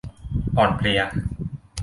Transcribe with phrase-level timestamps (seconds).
[0.57, 1.01] อ่อนเพลีย